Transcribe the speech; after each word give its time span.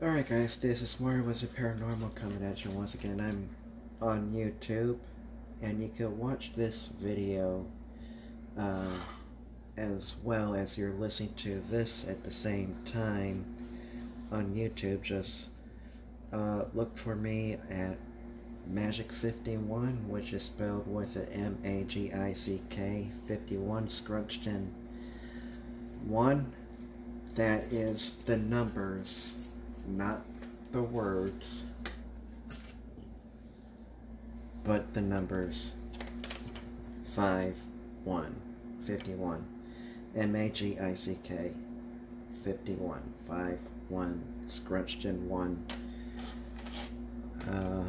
Alright 0.00 0.28
guys, 0.28 0.56
this 0.58 0.80
is 0.80 1.00
Mario 1.00 1.24
Wizard 1.24 1.56
Paranormal 1.56 2.14
coming 2.14 2.44
at 2.44 2.64
you 2.64 2.70
once 2.70 2.94
again. 2.94 3.18
I'm 3.20 3.48
on 4.00 4.30
YouTube, 4.30 4.96
and 5.60 5.82
you 5.82 5.88
can 5.88 6.16
watch 6.16 6.52
this 6.54 6.90
video 7.02 7.66
uh, 8.56 8.96
as 9.76 10.14
well 10.22 10.54
as 10.54 10.78
you're 10.78 10.92
listening 10.92 11.34
to 11.38 11.60
this 11.68 12.06
at 12.08 12.22
the 12.22 12.30
same 12.30 12.76
time 12.84 13.44
on 14.30 14.54
YouTube. 14.54 15.02
Just 15.02 15.48
uh, 16.32 16.66
look 16.74 16.96
for 16.96 17.16
me 17.16 17.56
at 17.68 17.96
Magick51, 18.72 20.06
which 20.06 20.32
is 20.32 20.44
spelled 20.44 20.86
with 20.86 21.16
a 21.16 21.28
M-A-G-I-C-K, 21.32 23.10
51 23.26 23.88
scrunched 23.88 24.46
in 24.46 24.72
1. 26.06 26.52
That 27.34 27.72
is 27.72 28.12
the 28.26 28.36
numbers 28.36 29.48
not 29.96 30.24
the 30.72 30.82
words, 30.82 31.64
but 34.64 34.92
the 34.94 35.00
numbers. 35.00 35.72
5, 37.14 37.56
1, 38.04 38.36
51, 38.84 39.44
M-A-G-I-C-K, 40.14 41.52
51, 42.44 43.02
5, 43.26 43.58
1, 43.88 44.24
scrunched 44.46 45.04
in 45.04 45.28
1, 45.28 45.66
uh, 47.50 47.82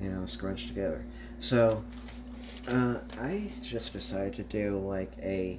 you 0.00 0.10
know, 0.10 0.24
scrunched 0.26 0.68
together. 0.68 1.04
So, 1.40 1.82
uh, 2.68 2.98
I 3.20 3.50
just 3.62 3.92
decided 3.92 4.34
to 4.34 4.42
do 4.44 4.78
like 4.78 5.12
a, 5.20 5.58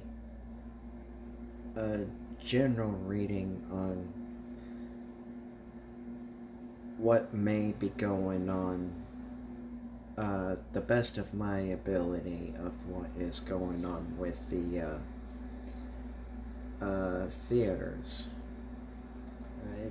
a 1.76 2.00
general 2.44 2.90
reading 2.90 3.64
on 3.70 4.12
what 6.98 7.34
may 7.34 7.72
be 7.72 7.88
going 7.90 8.48
on, 8.48 8.92
uh, 10.16 10.56
the 10.72 10.80
best 10.80 11.18
of 11.18 11.34
my 11.34 11.58
ability 11.58 12.54
of 12.64 12.72
what 12.88 13.06
is 13.18 13.40
going 13.40 13.84
on 13.84 14.16
with 14.18 14.38
the 14.50 14.80
uh, 14.80 14.98
uh, 16.84 17.26
theaters. 17.48 18.28
Uh, 19.62 19.88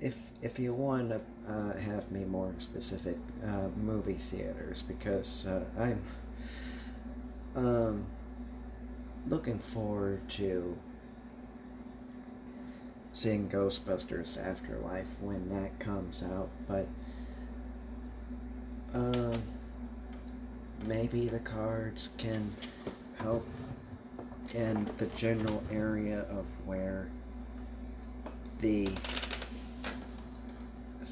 if 0.00 0.16
if 0.42 0.58
you 0.58 0.72
want 0.72 1.10
to 1.10 1.20
uh, 1.48 1.76
have 1.78 2.10
me 2.10 2.24
more 2.24 2.54
specific, 2.58 3.16
uh, 3.46 3.68
movie 3.76 4.14
theaters, 4.14 4.82
because 4.86 5.46
I'm 5.78 6.00
um 7.56 8.06
looking 9.28 9.58
forward 9.58 10.20
to 10.30 10.76
seeing 13.12 13.48
Ghostbusters 13.48 14.38
Afterlife 14.38 15.06
when 15.20 15.48
that 15.50 15.78
comes 15.78 16.22
out, 16.22 16.48
but 16.68 16.86
uh, 18.94 19.36
maybe 20.86 21.28
the 21.28 21.40
cards 21.40 22.10
can 22.18 22.50
help 23.18 23.46
in 24.54 24.88
the 24.98 25.06
general 25.16 25.62
area 25.70 26.20
of 26.30 26.44
where 26.64 27.08
the 28.60 28.88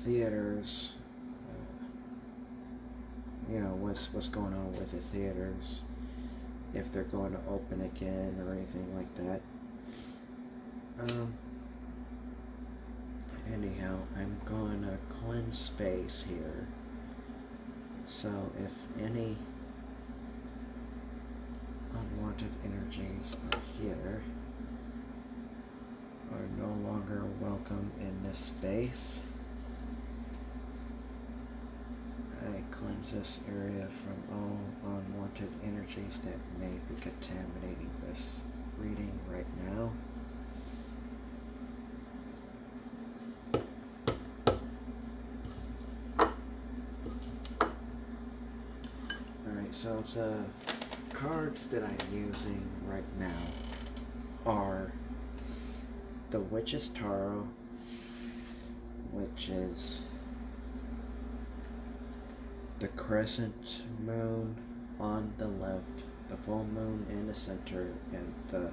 theaters, 0.05 0.95
uh, 1.50 1.84
you 3.53 3.61
know, 3.61 3.75
what's 3.75 4.12
what's 4.12 4.28
going 4.28 4.53
on 4.53 4.72
with 4.72 4.91
the 4.91 5.00
theaters 5.17 5.83
if 6.75 6.93
they're 6.93 7.05
going 7.05 7.33
to 7.33 7.41
open 7.49 7.83
again 7.83 8.37
or 8.41 8.53
anything 8.53 8.95
like 8.97 9.15
that. 9.17 9.41
Um, 11.01 11.35
anyhow, 13.53 13.99
I'm 14.17 14.41
going 14.45 14.83
to 14.83 14.99
cleanse 15.21 15.59
space 15.59 16.25
here. 16.28 16.69
So 18.05 18.51
if 18.65 18.73
any 19.03 19.37
unwanted 21.95 22.51
energies 22.65 23.37
are 23.53 23.61
here, 23.81 24.23
are 26.33 26.49
no 26.59 26.89
longer 26.89 27.25
welcome 27.41 27.91
in 28.01 28.23
this 28.23 28.39
space, 28.39 29.21
I 32.43 32.62
cleanse 32.78 33.12
this 33.12 33.41
area 33.49 33.89
from 34.05 34.22
all 34.37 34.59
unwanted 34.91 35.50
energies 35.65 36.21
that 36.25 36.39
may 36.61 36.78
be 36.89 37.00
contaminating 37.00 37.91
this 38.09 38.43
reading 38.77 39.19
right 39.28 39.47
now. 39.66 39.93
Alright, 49.49 49.75
so 49.75 50.05
the 50.15 50.45
cards 51.12 51.66
that 51.69 51.83
I'm 51.83 51.99
using 52.12 52.62
right 52.87 53.03
now 53.19 53.43
are 54.47 54.93
the 56.31 56.41
Witch's 56.41 56.89
Tarot, 56.89 57.49
which 59.10 59.49
is 59.49 60.03
the 62.78 62.89
crescent 62.89 63.83
moon 63.99 64.56
on 65.00 65.33
the 65.39 65.47
left, 65.47 66.05
the 66.28 66.37
full 66.37 66.65
moon 66.65 67.06
in 67.11 67.27
the 67.27 67.34
center, 67.34 67.93
and 68.12 68.33
the 68.50 68.71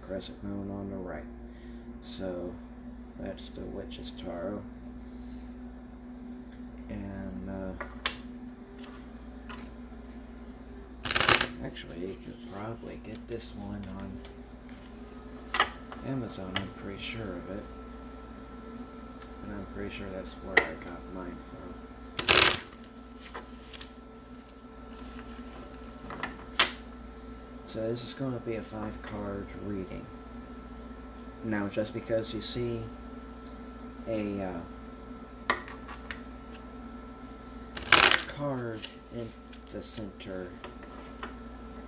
crescent 0.00 0.42
moon 0.42 0.70
on 0.70 0.90
the 0.90 0.96
right. 0.96 1.24
So 2.02 2.54
that's 3.18 3.50
the 3.50 3.60
Witch's 3.60 4.12
Tarot. 4.22 4.62
And 6.88 7.50
uh, 7.50 7.84
actually, 11.64 12.00
you 12.00 12.16
could 12.24 12.52
probably 12.52 13.00
get 13.04 13.28
this 13.28 13.52
one 13.56 13.84
on 13.98 14.20
Amazon, 16.06 16.52
I'm 16.56 16.68
pretty 16.82 17.00
sure 17.00 17.22
of 17.22 17.50
it. 17.50 17.64
And 19.42 19.52
I'm 19.52 19.66
pretty 19.74 19.94
sure 19.94 20.08
that's 20.10 20.32
where 20.34 20.58
I 20.58 20.74
got 20.84 21.14
mine 21.14 21.36
from. 21.50 21.61
So 27.72 27.80
this 27.88 28.04
is 28.04 28.12
going 28.12 28.34
to 28.34 28.40
be 28.40 28.56
a 28.56 28.62
five 28.62 29.00
card 29.00 29.46
reading. 29.64 30.04
Now, 31.42 31.68
just 31.68 31.94
because 31.94 32.34
you 32.34 32.42
see 32.42 32.82
a 34.06 34.42
uh, 34.42 35.54
card 38.28 38.86
in 39.14 39.32
the 39.70 39.80
center 39.80 40.48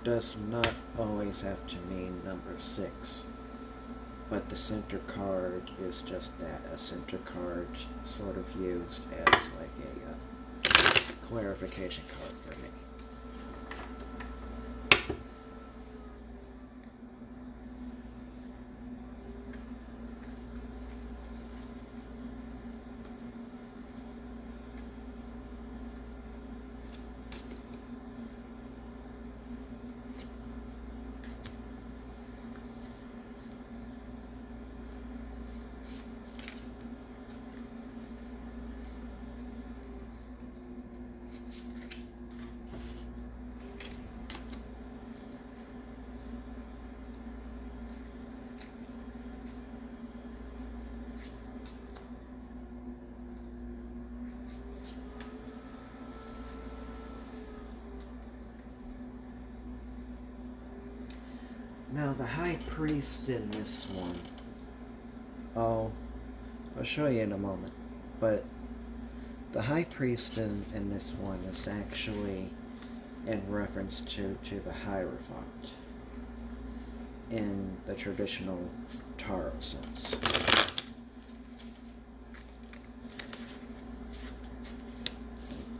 does 0.03 0.35
not 0.49 0.73
always 0.97 1.41
have 1.41 1.67
to 1.67 1.75
mean 1.81 2.19
number 2.25 2.55
six. 2.57 3.25
But 4.27 4.49
the 4.49 4.55
center 4.55 4.97
card 5.05 5.69
is 5.79 6.01
just 6.01 6.31
that, 6.39 6.61
a 6.73 6.79
center 6.79 7.19
card 7.19 7.67
sort 8.01 8.37
of 8.37 8.45
used 8.59 9.01
as 9.27 9.49
like 9.59 9.69
a 9.85 10.09
uh, 10.09 10.89
clarification 11.27 12.05
card 12.17 12.33
for 12.43 12.59
me. 12.59 12.64
Now 61.95 62.11
the 62.11 62.25
high 62.25 62.57
priest 62.67 63.29
in 63.29 63.49
this 63.51 63.85
one, 63.93 64.19
oh, 65.55 65.93
I'll 66.77 66.83
show 66.83 67.05
you 67.05 67.21
in 67.21 67.31
a 67.31 67.37
moment, 67.37 67.71
but 68.19 68.43
the 69.53 69.61
high 69.61 69.85
priest 69.85 70.37
in, 70.37 70.65
in 70.73 70.93
this 70.93 71.13
one 71.21 71.39
is 71.49 71.69
actually 71.69 72.49
in 73.25 73.41
reference 73.49 74.01
to, 74.01 74.37
to 74.49 74.59
the 74.59 74.73
Hierophant. 74.73 75.71
in 77.31 77.75
the 77.85 77.93
traditional 77.93 78.59
tarot 79.17 79.53
sense. 79.59 80.15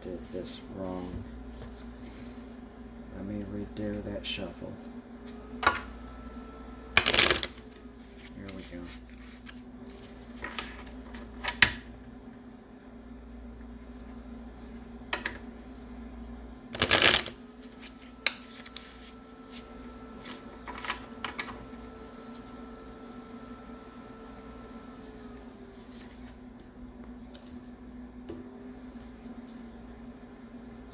Did 0.02 0.20
this 0.32 0.62
wrong. 0.76 1.24
Let 3.16 3.26
me 3.26 3.44
redo 3.52 4.04
that 4.06 4.26
shuffle. 4.26 4.74
Here 8.46 8.58
we 8.58 8.62
go. 8.78 8.84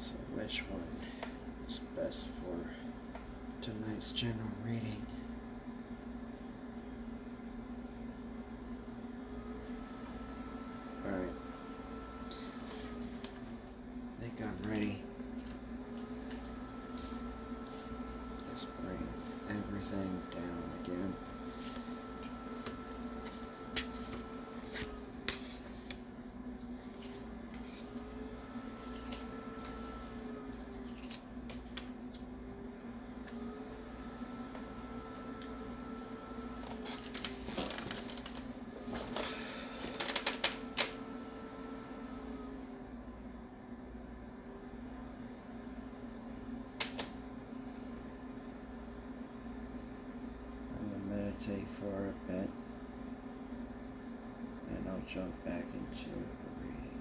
So 0.00 0.14
which 0.34 0.64
one 0.70 0.80
is 1.68 1.80
best 1.96 2.28
for 2.40 2.56
tonight's 3.62 4.12
general 4.12 4.38
reading? 4.64 5.04
Alright. 11.04 11.34
I 14.18 14.22
think 14.22 14.40
I'm 14.40 14.70
ready. 14.70 15.02
Let's 18.48 18.64
bring 18.80 19.08
everything 19.50 20.22
down 20.30 20.62
again. 20.84 21.14
I'm 50.74 50.88
gonna 50.90 51.22
meditate 51.22 51.68
for 51.78 52.08
a 52.08 52.32
bit, 52.32 52.50
and 54.70 54.88
I'll 54.88 55.06
jump 55.12 55.34
back 55.92 56.06
into 56.06 56.10
the 56.16 56.66
reading. 56.66 57.00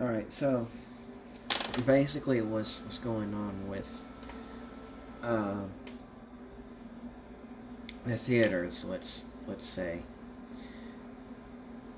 Alright, 0.00 0.30
so 0.30 0.68
basically 1.84 2.40
what's 2.40 2.82
what's 2.82 2.98
going 2.98 3.34
on 3.34 3.68
with 3.68 3.88
uh, 5.24 5.62
the 8.06 8.16
theaters, 8.16 8.84
let's 8.86 9.24
let's 9.48 9.66
say, 9.66 10.02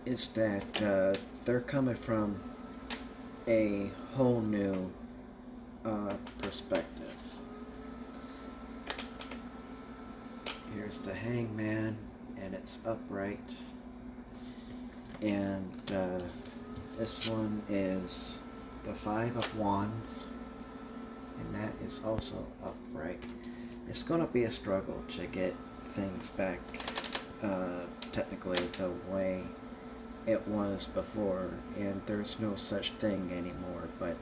is 0.06 0.28
that 0.28 0.82
uh, 0.82 1.14
they're 1.44 1.60
coming 1.60 1.94
from 1.94 2.40
a 3.46 3.90
whole 4.14 4.40
new 4.40 4.90
uh, 5.84 6.14
perspective. 6.40 7.14
Here's 10.74 11.00
the 11.00 11.12
hangman, 11.12 11.98
and 12.40 12.54
it's 12.54 12.78
upright. 12.86 13.44
And 15.20 15.92
uh, 15.94 16.20
this 17.00 17.30
one 17.30 17.62
is 17.70 18.36
the 18.84 18.92
Five 18.92 19.34
of 19.34 19.58
Wands, 19.58 20.26
and 21.38 21.54
that 21.54 21.72
is 21.82 22.02
also 22.04 22.46
upright. 22.62 23.22
It's 23.88 24.02
going 24.02 24.20
to 24.20 24.26
be 24.30 24.44
a 24.44 24.50
struggle 24.50 25.02
to 25.16 25.26
get 25.26 25.56
things 25.94 26.28
back 26.28 26.60
uh, 27.42 27.86
technically 28.12 28.58
the 28.76 28.90
way 29.08 29.44
it 30.26 30.46
was 30.46 30.88
before, 30.88 31.48
and 31.78 32.02
there's 32.04 32.36
no 32.38 32.54
such 32.54 32.90
thing 32.92 33.32
anymore, 33.32 33.88
but 33.98 34.18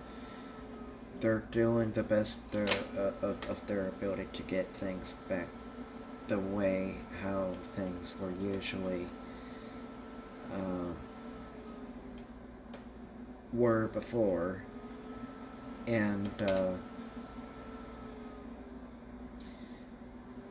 they're 1.18 1.42
doing 1.50 1.90
the 1.90 2.04
best 2.04 2.38
their, 2.52 2.68
uh, 2.96 3.10
of, 3.22 3.50
of 3.50 3.66
their 3.66 3.88
ability 3.88 4.28
to 4.34 4.42
get 4.42 4.72
things 4.74 5.14
back 5.28 5.48
the 6.28 6.38
way 6.38 6.94
how 7.24 7.54
things 7.74 8.14
were 8.20 8.32
usually 8.40 9.08
uh, 10.54 10.92
were 13.52 13.88
before 13.88 14.62
and 15.86 16.30
uh, 16.42 16.72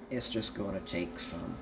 it's 0.10 0.30
just 0.30 0.56
going 0.56 0.74
to 0.74 0.86
take 0.92 1.20
some 1.20 1.56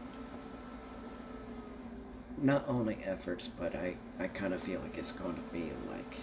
not 2.38 2.64
only 2.68 2.98
efforts 3.06 3.48
but 3.48 3.76
I, 3.76 3.96
I 4.20 4.28
kind 4.28 4.54
of 4.54 4.62
feel 4.62 4.80
like 4.82 4.98
it's 4.98 5.12
going 5.12 5.36
to 5.36 5.42
be 5.54 5.72
like 5.90 6.18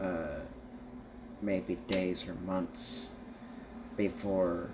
uh, 0.00 0.40
maybe 1.42 1.76
days 1.88 2.26
or 2.26 2.34
months 2.46 3.10
before 3.96 4.70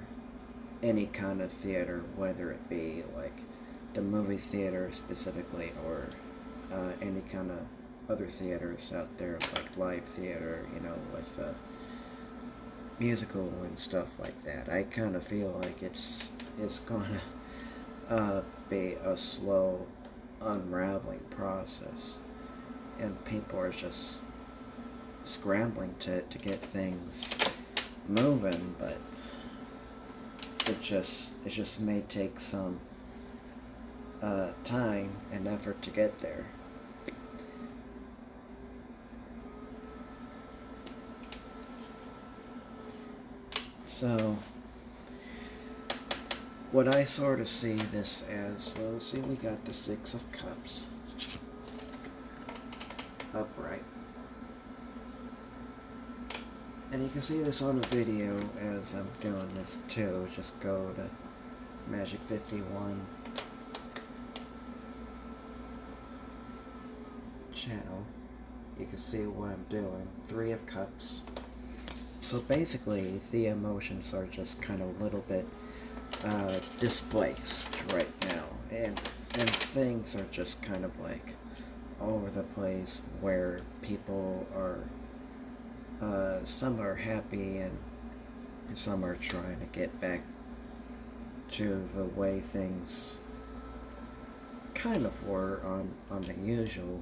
any 0.83 1.07
kind 1.07 1.41
of 1.41 1.51
theater, 1.51 2.05
whether 2.17 2.51
it 2.51 2.69
be 2.69 3.03
like 3.17 3.41
the 3.95 4.03
movie 4.03 4.37
theater 4.37 4.91
specifically 4.93 5.73
or 5.85 6.09
uh, 6.73 6.93
any 7.01 7.21
kind 7.23 7.51
of 7.51 7.59
other 8.09 8.27
theaters 8.27 8.93
out 8.95 9.09
there, 9.19 9.39
like 9.55 9.77
live 9.77 10.05
theater, 10.17 10.67
you 10.75 10.81
know, 10.81 10.95
with 11.13 11.39
uh, 11.39 11.53
musical 12.99 13.49
and 13.65 13.79
stuff 13.79 14.09
like 14.19 14.45
that. 14.45 14.69
I 14.69 14.85
kind 14.85 15.17
of 15.17 15.27
feel 15.27 15.59
like 15.63 15.83
it's 15.83 16.29
it's 16.59 16.79
gonna 16.81 17.21
uh, 18.09 18.43
be 18.71 18.97
a 19.05 19.17
slow 19.17 19.87
unraveling 20.41 21.25
process, 21.31 22.19
and 22.99 23.25
people 23.25 23.59
are 23.59 23.73
just 23.73 24.19
scrambling 25.25 25.95
to 26.01 26.23
to 26.23 26.39
get 26.39 26.61
things 26.63 27.29
moving, 28.09 28.75
but 28.79 28.99
it 30.67 30.81
just 30.81 31.33
it 31.45 31.51
just 31.51 31.81
may 31.81 32.03
take 32.03 32.41
some 32.41 32.81
uh, 34.23 34.49
time 34.65 35.11
and 35.33 35.47
effort 35.47 35.83
to 35.83 35.91
get 35.91 36.21
there. 36.21 36.47
So, 43.97 44.37
what 46.71 46.95
I 46.95 47.07
sort 47.07 47.41
of 47.41 47.49
see 47.49 47.77
this 47.77 48.25
as, 48.31 48.75
well, 48.79 49.01
see, 49.01 49.23
we 49.23 49.37
got 49.37 49.65
the 49.65 49.73
Six 49.73 50.13
of 50.13 50.21
Cups 50.33 50.87
upright. 53.33 53.83
And 56.93 57.03
you 57.03 57.09
can 57.09 57.23
see 57.23 57.39
this 57.43 57.63
on 57.63 57.81
the 57.81 57.89
video 57.89 58.39
as 58.61 58.93
I'm 58.93 59.09
doing 59.23 59.49
this 59.55 59.79
too. 59.89 60.29
Just 60.37 60.61
go 60.61 60.93
to 60.97 61.91
Magick 61.91 62.21
51 62.29 63.01
channel. 67.55 68.05
You 68.79 68.85
can 68.85 68.99
see 68.99 69.25
what 69.25 69.53
I'm 69.53 69.65
doing. 69.71 70.07
Three 70.29 70.53
of 70.53 70.67
Cups. 70.67 71.23
So 72.27 72.41
basically, 72.41 73.21
the 73.31 73.47
emotions 73.47 74.13
are 74.13 74.27
just 74.27 74.61
kind 74.61 74.83
of 74.83 74.89
a 75.01 75.05
little 75.05 75.25
bit 75.29 75.47
uh, 76.25 76.59
displaced 76.81 77.69
right 77.93 78.11
now. 78.25 78.43
And, 78.73 79.01
and 79.39 79.49
things 79.49 80.17
are 80.17 80.27
just 80.33 80.61
kind 80.61 80.85
of 80.85 80.91
like 80.99 81.37
all 82.01 82.15
over 82.15 82.31
the 82.31 82.43
place 82.43 83.01
where 83.21 83.61
people 83.81 84.45
are 84.57 84.81
uh, 86.05 86.45
some 86.45 86.81
are 86.81 86.97
happy 86.97 87.59
and 87.59 87.79
some 88.75 89.05
are 89.05 89.15
trying 89.15 89.61
to 89.61 89.67
get 89.67 90.01
back 90.01 90.23
to 91.53 91.89
the 91.95 92.07
way 92.21 92.41
things 92.41 93.19
kind 94.75 95.07
of 95.07 95.29
were 95.29 95.61
on, 95.65 95.89
on 96.11 96.23
the 96.23 96.35
usual, 96.35 97.01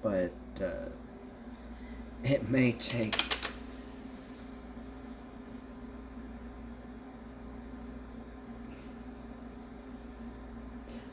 but 0.00 0.30
uh, 0.62 0.88
it 2.22 2.48
may 2.48 2.70
take 2.70 3.39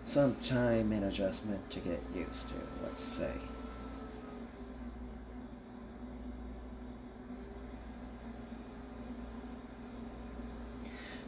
some 0.08 0.36
time 0.36 0.94
and 0.94 1.04
adjustment 1.04 1.70
to 1.70 1.80
get 1.80 2.02
used 2.16 2.48
to, 2.48 2.56
let's 2.84 3.04
say. 3.04 3.32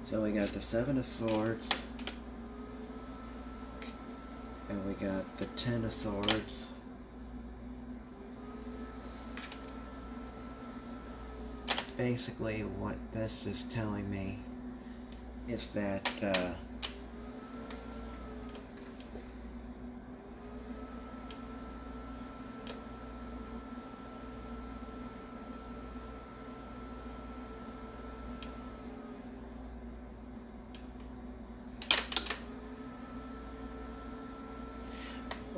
So 0.05 0.21
we 0.21 0.31
got 0.31 0.47
the 0.53 0.61
Seven 0.61 0.97
of 0.97 1.05
Swords. 1.05 1.69
And 4.69 4.85
we 4.87 4.93
got 4.93 5.37
the 5.37 5.45
Ten 5.57 5.83
of 5.83 5.91
Swords. 5.91 6.69
Basically, 11.97 12.61
what 12.61 12.95
this 13.13 13.45
is 13.45 13.65
telling 13.73 14.09
me 14.09 14.39
is 15.49 15.67
that 15.73 16.09
uh, 16.23 16.51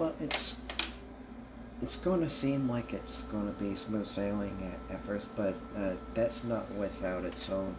Well, 0.02 0.16
it's 0.20 0.56
it's 1.84 1.91
going 2.04 2.22
to 2.22 2.30
seem 2.30 2.70
like 2.70 2.94
it's 2.94 3.24
going 3.24 3.48
to 3.48 3.64
be 3.64 3.76
smooth 3.76 4.08
sailing 4.08 4.74
at, 4.90 4.96
at 4.96 5.06
first, 5.06 5.30
but 5.36 5.56
uh, 5.78 5.94
that's 6.14 6.44
not 6.44 6.70
without 6.72 7.24
its 7.26 7.50
own 7.50 7.76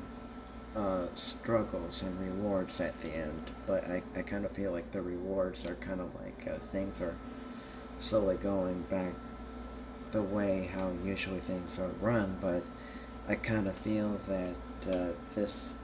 uh, 0.77 1.07
struggles 1.15 2.03
and 2.03 2.19
rewards 2.21 2.81
at 2.81 2.99
the 3.01 3.11
end. 3.11 3.51
But 3.67 3.85
I, 3.91 4.03
I 4.17 4.23
kind 4.23 4.45
of 4.45 4.53
feel 4.53 4.73
like 4.73 4.91
the 4.93 5.03
rewards 5.03 5.67
are 5.67 5.75
kind 5.77 6.01
of 6.01 6.11
like 6.15 6.47
uh, 6.49 6.59
things 6.71 7.01
are 7.01 7.15
slowly 7.99 8.37
going 8.37 8.83
back 8.83 9.13
the 10.13 10.23
way 10.23 10.71
how 10.75 10.93
usually 11.05 11.41
things 11.41 11.79
are 11.79 11.91
run, 12.01 12.37
but 12.41 12.63
I 13.29 13.35
kind 13.35 13.67
of 13.67 13.75
feel 13.77 14.21
that 14.29 14.95
uh, 14.95 15.13
this 15.35 15.75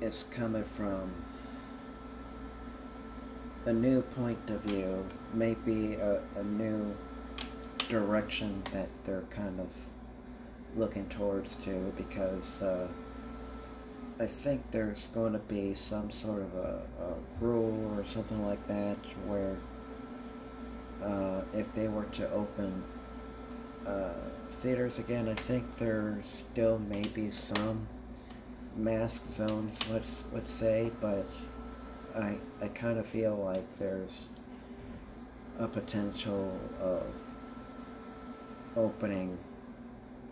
is 0.00 0.24
coming 0.30 0.64
from 0.64 1.12
a 3.66 3.72
new 3.72 4.02
point 4.02 4.50
of 4.50 4.60
view, 4.62 5.04
maybe 5.34 5.94
a, 5.94 6.20
a 6.36 6.42
new 6.42 6.94
direction 7.88 8.62
that 8.72 8.88
they're 9.04 9.24
kind 9.30 9.60
of 9.60 9.68
looking 10.76 11.08
towards 11.10 11.56
to 11.56 11.92
because 11.96 12.62
uh, 12.62 12.88
I 14.18 14.26
think 14.26 14.62
there's 14.70 15.08
going 15.08 15.32
to 15.32 15.38
be 15.40 15.74
some 15.74 16.10
sort 16.10 16.42
of 16.42 16.54
a, 16.54 16.82
a 17.00 17.14
rule 17.44 17.92
or 17.96 18.04
something 18.04 18.44
like 18.46 18.66
that 18.68 18.96
where 19.26 19.56
uh, 21.04 21.42
if 21.52 21.72
they 21.74 21.88
were 21.88 22.04
to 22.04 22.30
open 22.30 22.82
uh, 23.86 24.12
theaters 24.60 24.98
again, 24.98 25.28
I 25.28 25.34
think 25.34 25.76
there 25.78 26.18
still 26.22 26.78
may 26.78 27.02
be 27.02 27.30
some 27.30 27.86
mask 28.76 29.28
zones, 29.28 29.78
let's 29.90 30.24
let's 30.32 30.52
say, 30.52 30.90
but 31.00 31.26
I, 32.14 32.36
I 32.60 32.68
kind 32.68 32.98
of 32.98 33.06
feel 33.06 33.36
like 33.36 33.78
there's 33.78 34.28
a 35.58 35.66
potential 35.66 36.58
of 36.80 37.02
opening 38.76 39.38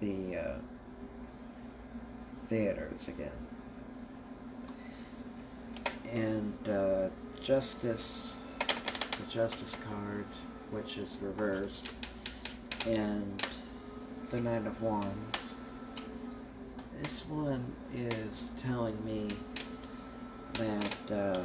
the 0.01 0.37
uh, 0.37 0.55
theaters 2.49 3.09
again. 3.09 3.31
And 6.13 6.69
uh, 6.69 7.09
Justice, 7.43 8.37
the 8.59 9.33
Justice 9.33 9.77
card, 9.89 10.27
which 10.71 10.97
is 10.97 11.17
reversed, 11.23 11.91
and 12.87 13.43
the 14.31 14.41
Nine 14.41 14.67
of 14.67 14.83
Wands. 14.83 15.55
This 17.03 17.25
one 17.27 17.65
is 17.95 18.49
telling 18.63 19.03
me 19.05 19.29
that 20.55 21.13
uh, 21.13 21.43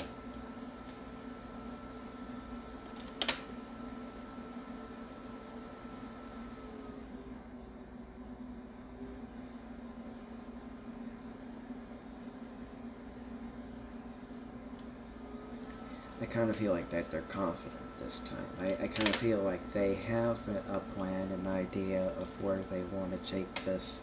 I 16.26 16.28
kind 16.28 16.50
of 16.50 16.56
feel 16.56 16.72
like 16.72 16.90
that 16.90 17.12
they're 17.12 17.22
confident 17.22 17.80
this 18.04 18.20
time. 18.28 18.48
I, 18.60 18.86
I 18.86 18.88
kind 18.88 19.08
of 19.08 19.16
feel 19.18 19.42
like 19.42 19.74
they 19.74 19.94
have 19.94 20.40
a 20.72 20.80
plan, 20.98 21.30
an 21.32 21.46
idea 21.46 22.08
of 22.20 22.28
where 22.42 22.64
they 22.72 22.82
want 22.92 23.12
to 23.12 23.32
take 23.32 23.54
this 23.64 24.02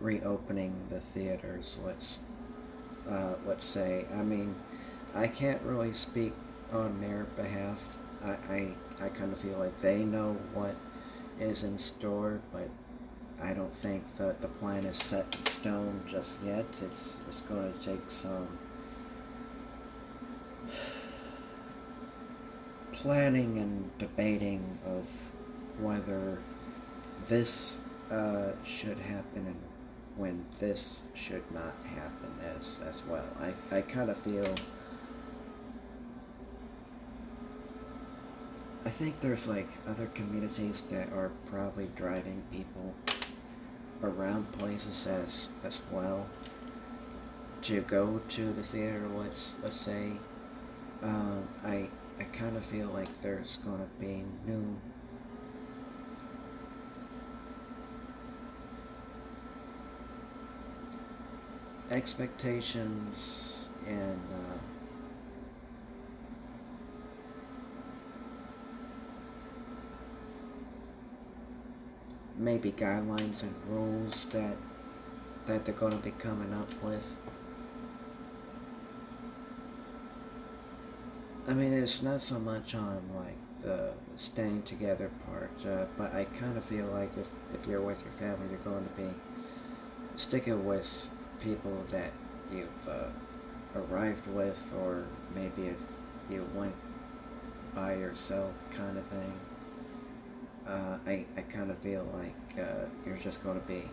reopening 0.00 0.74
the 0.90 0.98
theaters, 0.98 1.78
let's 1.84 2.18
uh, 3.08 3.34
let's 3.46 3.68
say. 3.68 4.06
I 4.12 4.22
mean, 4.24 4.52
I 5.14 5.28
can't 5.28 5.62
really 5.62 5.92
speak 5.92 6.32
on 6.72 7.00
their 7.00 7.22
behalf. 7.36 7.80
I, 8.24 8.30
I, 8.52 8.68
I 9.00 9.08
kind 9.08 9.32
of 9.32 9.38
feel 9.38 9.58
like 9.58 9.80
they 9.80 9.98
know 9.98 10.36
what 10.54 10.74
is 11.38 11.62
in 11.62 11.78
store, 11.78 12.40
but 12.52 12.68
I 13.40 13.52
don't 13.52 13.76
think 13.76 14.02
that 14.16 14.40
the 14.42 14.48
plan 14.48 14.84
is 14.86 14.96
set 14.96 15.36
in 15.38 15.46
stone 15.46 16.02
just 16.08 16.38
yet. 16.44 16.66
It's, 16.82 17.18
it's 17.28 17.42
going 17.42 17.72
to 17.72 17.78
take 17.78 18.10
some 18.10 18.48
planning 23.08 23.56
and 23.56 23.98
debating 23.98 24.78
of 24.84 25.06
whether 25.82 26.38
this 27.26 27.78
uh, 28.10 28.50
should 28.66 28.98
happen 28.98 29.46
and 29.46 29.56
when 30.18 30.44
this 30.58 31.00
should 31.14 31.42
not 31.54 31.72
happen 31.86 32.28
as 32.58 32.80
as 32.86 33.00
well. 33.08 33.24
I, 33.40 33.76
I 33.78 33.80
kind 33.80 34.10
of 34.10 34.18
feel 34.18 34.54
I 38.84 38.90
think 38.90 39.18
there's 39.20 39.46
like 39.46 39.70
other 39.88 40.08
communities 40.08 40.82
that 40.90 41.10
are 41.14 41.30
probably 41.46 41.88
driving 41.96 42.42
people 42.52 42.92
around 44.02 44.52
places 44.52 45.06
as 45.06 45.48
as 45.64 45.80
well 45.90 46.26
to 47.62 47.80
go 47.80 48.20
to 48.28 48.52
the 48.52 48.62
theater 48.62 49.08
let's 49.14 49.54
let's 49.62 49.80
say 49.80 50.12
um, 51.02 51.48
I 51.64 51.88
I 52.20 52.24
kind 52.24 52.56
of 52.56 52.64
feel 52.64 52.88
like 52.88 53.08
there's 53.22 53.58
going 53.58 53.78
to 53.78 54.00
be 54.00 54.24
new 54.46 54.76
expectations 61.90 63.68
and 63.86 64.20
uh, 64.32 64.58
maybe 72.36 72.72
guidelines 72.72 73.42
and 73.42 73.54
rules 73.68 74.26
that 74.32 74.56
that 75.46 75.64
they're 75.64 75.74
going 75.74 75.92
to 75.92 75.98
be 75.98 76.10
coming 76.10 76.52
up 76.52 76.70
with. 76.82 77.16
I 81.48 81.54
mean, 81.54 81.72
it's 81.72 82.02
not 82.02 82.20
so 82.20 82.38
much 82.38 82.74
on 82.74 83.00
like 83.16 83.38
the 83.62 83.92
staying 84.16 84.64
together 84.64 85.10
part, 85.26 85.50
uh, 85.66 85.86
but 85.96 86.14
I 86.14 86.24
kind 86.38 86.58
of 86.58 86.64
feel 86.66 86.84
like 86.88 87.10
if, 87.16 87.26
if 87.58 87.66
you're 87.66 87.80
with 87.80 88.02
your 88.04 88.12
family, 88.12 88.48
you're 88.50 88.58
going 88.58 88.84
to 88.84 89.00
be 89.00 89.08
sticking 90.16 90.66
with 90.66 91.08
people 91.40 91.84
that 91.90 92.12
you've 92.52 92.68
uh, 92.86 93.08
arrived 93.74 94.26
with, 94.26 94.74
or 94.78 95.06
maybe 95.34 95.68
if 95.68 95.78
you 96.30 96.46
went 96.54 96.74
by 97.74 97.94
yourself, 97.94 98.52
kind 98.70 98.98
of 98.98 99.06
thing. 99.06 99.32
Uh, 100.66 100.98
I, 101.06 101.24
I 101.38 101.40
kind 101.50 101.70
of 101.70 101.78
feel 101.78 102.06
like 102.12 102.58
uh, 102.62 102.84
you're 103.06 103.16
just 103.16 103.42
going 103.42 103.58
to 103.58 103.66
be 103.66 103.84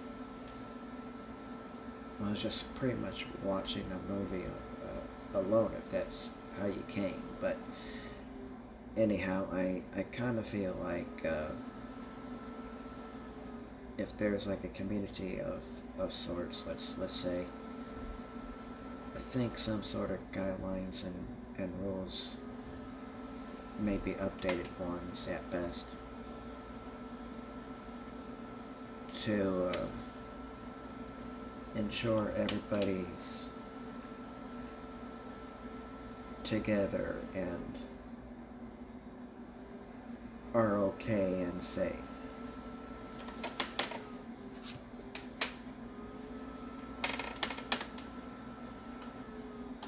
well, 2.20 2.34
just 2.34 2.76
pretty 2.76 2.96
much 2.96 3.26
watching 3.46 3.86
a 3.92 4.12
movie 4.12 4.46
uh, 4.46 5.40
alone 5.40 5.72
if 5.78 5.90
that's 5.90 6.32
how 6.60 6.68
you 6.68 6.84
came. 6.88 7.22
But 7.42 7.58
anyhow, 8.98 9.48
I, 9.52 9.82
I 9.96 10.04
kind 10.04 10.40
of 10.40 10.48
feel 10.48 10.76
like 10.84 11.26
uh, 11.26 11.52
if 13.98 14.16
there's 14.18 14.48
like 14.48 14.64
a 14.64 14.70
community 14.70 15.40
of, 15.40 15.62
of 16.00 16.14
sorts, 16.14 16.64
let's 16.68 16.96
let's 16.98 17.16
say, 17.16 17.46
I 19.16 19.20
think 19.20 19.58
some 19.58 19.84
sort 19.84 20.12
of 20.12 20.20
guidelines 20.32 21.06
and, 21.06 21.28
and 21.58 21.72
rules, 21.82 22.36
maybe 23.80 24.14
updated 24.14 24.68
ones 24.80 25.28
at 25.28 25.50
best, 25.50 25.86
to 29.24 29.72
uh, 29.74 29.86
ensure 31.76 32.32
everybody's 32.36 33.50
together 36.46 37.16
and 37.34 37.76
are 40.54 40.78
okay 40.78 41.42
and 41.42 41.64
safe. 41.64 41.92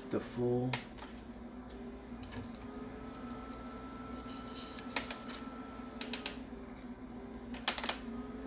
The 0.10 0.20
Fool 0.20 0.72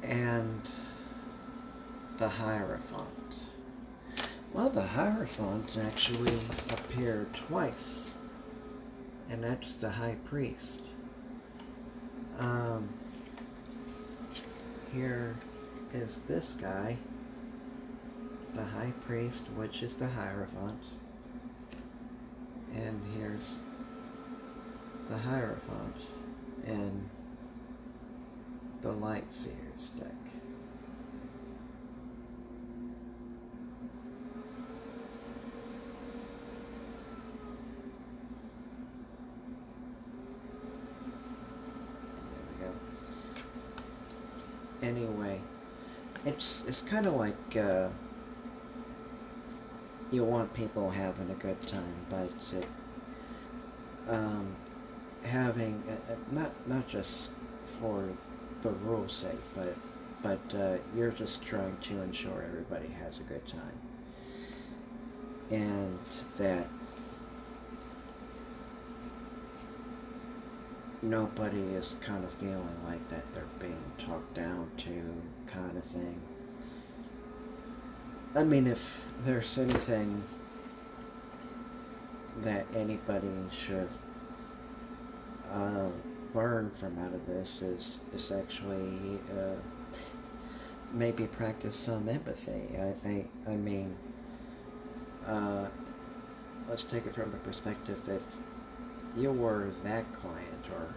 and 0.02 0.60
the 2.18 2.28
Hierophant. 2.28 3.06
Well, 4.52 4.68
the 4.68 4.82
Hierophant 4.82 5.78
actually 5.80 6.40
appeared 6.70 7.32
twice, 7.34 8.10
and 9.28 9.44
that's 9.44 9.74
the 9.74 9.90
High 9.90 10.16
Priest. 10.24 10.80
Um, 12.40 12.88
here 14.92 15.36
is 15.94 16.18
this 16.26 16.54
guy, 16.60 16.96
the 18.54 18.64
High 18.64 18.92
Priest, 19.06 19.44
which 19.54 19.82
is 19.82 19.94
the 19.94 20.08
Hierophant. 20.08 20.82
And 22.74 23.00
here's 23.16 23.58
the 25.08 25.16
Hierophant 25.16 25.96
and 26.66 27.08
the 28.82 28.90
Light 28.90 29.30
Seer's 29.30 29.90
deck. 29.96 30.49
It's 46.40 46.80
kind 46.80 47.04
of 47.06 47.14
like 47.14 47.56
uh, 47.56 47.88
you 50.10 50.24
want 50.24 50.52
people 50.54 50.90
having 50.90 51.30
a 51.30 51.34
good 51.34 51.60
time, 51.62 51.94
but 52.08 52.30
it, 52.58 52.66
um, 54.08 54.54
having 55.22 55.82
uh, 55.86 56.12
uh, 56.12 56.16
not 56.32 56.50
not 56.66 56.88
just 56.88 57.32
for 57.78 58.08
the 58.62 58.70
rule's 58.70 59.12
sake, 59.12 59.38
but 59.54 59.74
but 60.22 60.58
uh, 60.58 60.76
you're 60.96 61.10
just 61.10 61.42
trying 61.42 61.76
to 61.82 62.00
ensure 62.00 62.42
everybody 62.42 62.88
has 62.88 63.20
a 63.20 63.24
good 63.24 63.46
time, 63.46 63.78
and 65.50 65.98
that 66.38 66.66
nobody 71.02 71.60
is 71.60 71.96
kind 72.04 72.24
of 72.24 72.32
feeling 72.34 72.76
like 72.86 73.08
that 73.10 73.24
they're 73.32 73.44
being 73.58 73.82
talked 73.98 74.34
down 74.34 74.70
to 74.76 75.14
kind 75.46 75.76
of 75.76 75.84
thing. 75.84 76.20
I 78.34 78.44
mean, 78.44 78.66
if 78.66 78.80
there's 79.24 79.58
anything 79.58 80.22
that 82.42 82.66
anybody 82.74 83.28
should 83.50 83.88
uh, 85.52 85.88
learn 86.34 86.70
from 86.78 86.98
out 86.98 87.12
of 87.12 87.26
this 87.26 87.60
is, 87.60 88.00
is 88.14 88.30
actually 88.30 89.18
uh, 89.32 89.56
maybe 90.92 91.26
practice 91.26 91.74
some 91.74 92.08
empathy. 92.08 92.78
I 92.78 92.92
think, 92.92 93.28
I 93.48 93.56
mean, 93.56 93.96
uh, 95.26 95.66
let's 96.68 96.84
take 96.84 97.06
it 97.06 97.14
from 97.14 97.32
the 97.32 97.38
perspective 97.38 97.98
if 98.08 98.22
you 99.16 99.32
were 99.32 99.70
that 99.82 100.04
client 100.20 100.49
or 100.68 100.94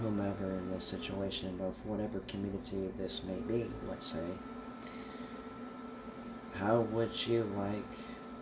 whomever 0.00 0.50
in 0.50 0.70
this 0.70 0.84
situation 0.84 1.60
of 1.60 1.74
whatever 1.84 2.20
community 2.28 2.90
this 2.98 3.22
may 3.26 3.38
be, 3.52 3.70
let's 3.88 4.06
say, 4.06 4.26
how 6.52 6.80
would 6.80 7.26
you 7.26 7.44
like 7.56 7.84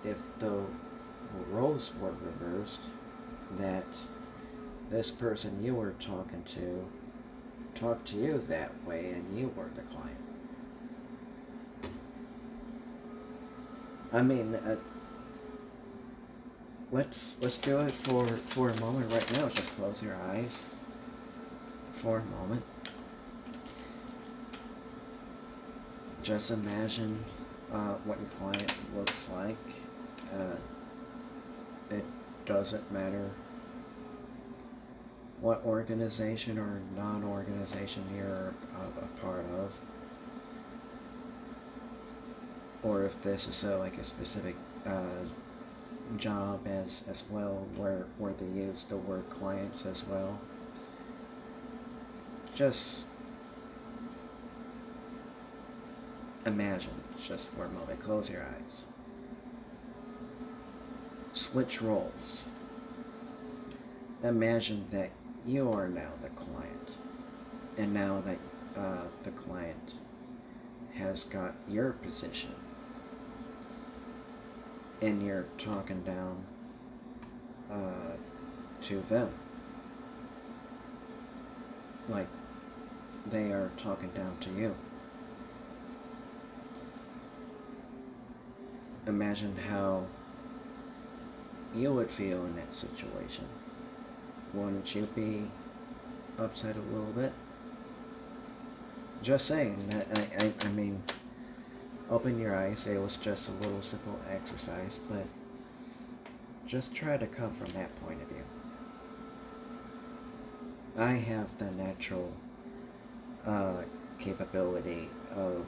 if 0.04 0.16
the 0.38 0.52
roles 1.50 1.92
were 2.00 2.14
reversed 2.22 2.80
that 3.58 3.84
this 4.90 5.10
person 5.10 5.62
you 5.62 5.74
were 5.74 5.94
talking 6.00 6.42
to 6.54 6.84
talked 7.74 8.08
to 8.08 8.16
you 8.16 8.38
that 8.48 8.70
way 8.86 9.10
and 9.12 9.38
you 9.38 9.50
were 9.56 9.70
the 9.74 9.82
client? 9.82 10.16
I 14.12 14.22
mean, 14.22 14.54
uh, 14.54 14.76
let's 16.92 17.36
let's 17.40 17.56
do 17.56 17.80
it 17.80 17.90
for 17.90 18.26
for 18.46 18.68
a 18.68 18.80
moment 18.80 19.10
right 19.10 19.32
now. 19.32 19.48
Just 19.48 19.74
close 19.76 20.02
your 20.02 20.14
eyes 20.30 20.62
for 21.92 22.18
a 22.18 22.24
moment. 22.24 22.62
Just 26.22 26.52
imagine 26.52 27.24
uh, 27.72 27.94
what 28.04 28.18
your 28.20 28.28
client 28.38 28.72
looks 28.94 29.28
like. 29.30 29.56
Uh, 30.32 30.56
it 31.90 32.04
doesn't 32.46 32.92
matter 32.92 33.30
what 35.40 35.64
organization 35.64 36.58
or 36.58 36.80
non-organization 36.96 38.04
you're 38.14 38.54
a, 38.78 39.04
a 39.04 39.20
part 39.20 39.44
of 39.58 39.72
or 42.84 43.04
if 43.04 43.20
this 43.22 43.46
is 43.46 43.64
a, 43.64 43.76
like 43.76 43.98
a 43.98 44.04
specific 44.04 44.54
uh, 44.86 45.02
job 46.16 46.66
as 46.66 47.04
as 47.08 47.24
well 47.30 47.66
where 47.76 48.06
where 48.18 48.32
they 48.34 48.46
use 48.46 48.84
the 48.88 48.96
word 48.96 49.28
clients 49.30 49.86
as 49.86 50.04
well. 50.06 50.38
Just 52.54 53.04
imagine 56.44 56.92
just 57.24 57.50
for 57.50 57.64
a 57.64 57.68
moment 57.68 58.00
close 58.00 58.28
your 58.28 58.42
eyes. 58.42 58.82
Switch 61.32 61.80
roles. 61.80 62.44
Imagine 64.22 64.86
that 64.90 65.10
you 65.46 65.72
are 65.72 65.88
now 65.88 66.10
the 66.22 66.28
client 66.30 66.90
and 67.78 67.92
now 67.92 68.22
that 68.24 68.38
uh, 68.78 69.04
the 69.22 69.30
client 69.30 69.94
has 70.94 71.24
got 71.24 71.54
your 71.68 71.92
position 71.92 72.54
and 75.02 75.22
you're 75.22 75.46
talking 75.58 76.00
down 76.02 76.44
uh, 77.70 78.16
to 78.82 79.00
them. 79.02 79.30
Like 82.08 82.28
they 83.30 83.52
are 83.52 83.70
talking 83.76 84.10
down 84.10 84.36
to 84.40 84.50
you. 84.50 84.74
Imagine 89.06 89.56
how 89.68 90.06
you 91.74 91.92
would 91.92 92.10
feel 92.10 92.44
in 92.46 92.56
that 92.56 92.72
situation. 92.72 93.44
Wouldn't 94.54 94.94
you 94.94 95.08
be 95.14 95.50
upset 96.38 96.76
a 96.76 96.94
little 96.94 97.12
bit? 97.12 97.32
just 99.22 99.46
saying 99.46 99.76
that 99.90 100.06
I, 100.18 100.46
I, 100.46 100.52
I 100.66 100.68
mean, 100.72 101.02
open 102.10 102.38
your 102.38 102.54
eyes. 102.56 102.86
It 102.86 103.00
was 103.00 103.16
just 103.16 103.48
a 103.48 103.52
little 103.52 103.82
simple 103.82 104.18
exercise, 104.30 105.00
but 105.08 105.26
just 106.66 106.94
try 106.94 107.16
to 107.16 107.26
come 107.26 107.54
from 107.54 107.68
that 107.72 107.94
point 108.04 108.22
of 108.22 108.28
view. 108.28 108.44
I 110.96 111.12
have 111.12 111.58
the 111.58 111.70
natural 111.70 112.32
uh, 113.46 113.82
capability 114.18 115.08
of 115.34 115.66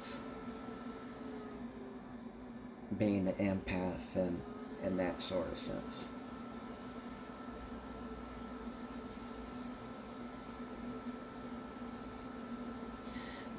being 2.98 3.26
an 3.26 3.34
empath 3.34 4.14
and 4.14 4.40
in 4.82 4.96
that 4.98 5.20
sort 5.22 5.50
of 5.50 5.58
sense. 5.58 6.08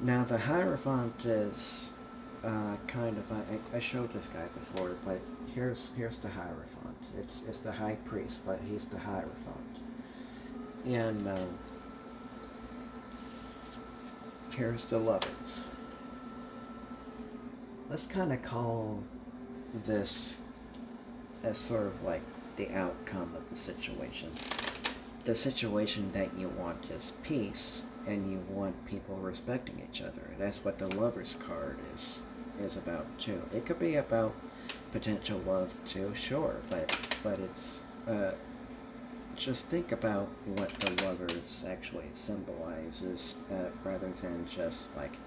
Now 0.00 0.24
the 0.24 0.38
Hierophant 0.38 1.24
is 1.24 1.90
uh, 2.44 2.76
kind 2.86 3.18
of 3.18 3.32
I, 3.32 3.76
I 3.76 3.78
showed 3.80 4.12
this 4.12 4.28
guy 4.28 4.46
before, 4.58 4.96
but 5.04 5.20
here's 5.54 5.90
here's 5.96 6.18
the 6.18 6.28
Hierophant. 6.28 6.96
It's 7.18 7.42
it's 7.48 7.58
the 7.58 7.72
High 7.72 7.96
Priest, 8.04 8.40
but 8.46 8.60
he's 8.68 8.84
the 8.86 8.98
Hierophant, 8.98 9.78
and 10.84 11.28
uh, 11.28 11.46
here's 14.50 14.84
the 14.84 14.98
Lovers. 14.98 15.64
Let's 17.88 18.06
kind 18.06 18.32
of 18.32 18.42
call 18.42 19.02
this 19.84 20.36
as 21.42 21.58
sort 21.58 21.86
of 21.86 22.02
like 22.02 22.22
the 22.56 22.70
outcome 22.72 23.34
of 23.36 23.48
the 23.50 23.56
situation. 23.56 24.32
The 25.24 25.34
situation 25.34 26.10
that 26.12 26.36
you 26.36 26.48
want 26.48 26.90
is 26.90 27.12
peace, 27.22 27.84
and 28.06 28.30
you 28.30 28.38
want 28.48 28.86
people 28.86 29.16
respecting 29.16 29.82
each 29.88 30.00
other. 30.00 30.30
That's 30.38 30.64
what 30.64 30.78
the 30.78 30.88
Lovers 30.88 31.36
card 31.46 31.78
is 31.94 32.22
is 32.60 32.76
about 32.76 33.06
too. 33.18 33.42
It 33.52 33.66
could 33.66 33.78
be 33.78 33.96
about 33.96 34.34
potential 34.92 35.40
love 35.46 35.74
too, 35.86 36.12
sure, 36.14 36.56
but 36.70 36.96
but 37.22 37.38
it's 37.38 37.82
uh, 38.08 38.32
just 39.36 39.66
think 39.66 39.92
about 39.92 40.28
what 40.46 40.70
the 40.80 41.04
lovers 41.04 41.64
actually 41.68 42.06
symbolizes, 42.14 43.36
uh, 43.52 43.68
rather 43.84 44.10
than 44.22 44.46
just 44.48 44.94
like 44.96 45.18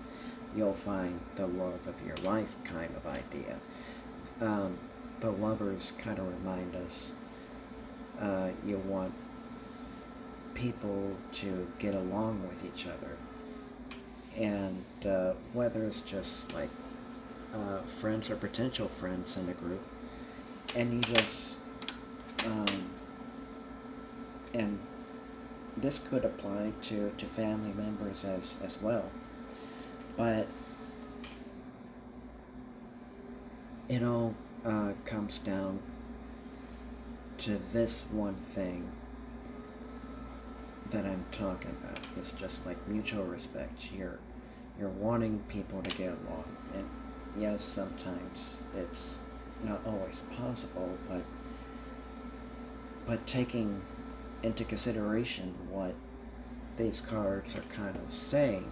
you'll 0.55 0.73
find 0.73 1.19
the 1.35 1.45
love 1.45 1.85
of 1.87 1.95
your 2.05 2.15
life 2.17 2.55
kind 2.63 2.91
of 2.95 3.05
idea. 3.05 3.55
Um, 4.41 4.77
the 5.19 5.29
lovers 5.29 5.93
kind 5.99 6.17
of 6.17 6.27
remind 6.27 6.75
us 6.75 7.13
uh, 8.19 8.49
you 8.65 8.77
want 8.79 9.13
people 10.59 11.15
to 11.31 11.67
get 11.79 11.95
along 11.95 12.41
with 12.47 12.65
each 12.65 12.85
other. 12.85 13.15
And 14.37 14.83
uh, 15.05 15.33
whether 15.53 15.83
it's 15.85 16.01
just 16.01 16.53
like 16.53 16.69
uh, 17.53 17.81
friends 17.99 18.29
or 18.29 18.35
potential 18.35 18.89
friends 18.99 19.37
in 19.37 19.47
a 19.49 19.53
group, 19.53 19.81
and 20.75 20.93
you 20.93 21.13
just, 21.13 21.57
um, 22.45 22.89
and 24.53 24.79
this 25.77 25.99
could 25.99 26.25
apply 26.25 26.73
to, 26.83 27.11
to 27.17 27.25
family 27.25 27.73
members 27.73 28.25
as, 28.25 28.57
as 28.63 28.81
well. 28.81 29.09
But 30.17 30.47
it 33.87 34.03
all 34.03 34.35
uh, 34.65 34.91
comes 35.05 35.39
down 35.39 35.79
to 37.39 37.59
this 37.71 38.03
one 38.11 38.35
thing 38.35 38.91
that 40.91 41.05
I'm 41.05 41.25
talking 41.31 41.75
about. 41.83 41.99
It's 42.17 42.31
just 42.31 42.65
like 42.65 42.87
mutual 42.87 43.25
respect. 43.25 43.91
You're 43.95 44.19
you're 44.79 44.89
wanting 44.89 45.39
people 45.49 45.81
to 45.81 45.97
get 45.97 46.09
along, 46.09 46.45
and 46.73 46.89
yes, 47.37 47.63
sometimes 47.63 48.63
it's 48.75 49.19
not 49.63 49.81
always 49.85 50.23
possible, 50.37 50.97
but 51.07 51.23
but 53.05 53.25
taking 53.27 53.81
into 54.43 54.63
consideration 54.63 55.53
what 55.69 55.93
these 56.77 57.01
cards 57.01 57.55
are 57.55 57.63
kind 57.75 57.95
of 57.95 58.11
saying, 58.11 58.69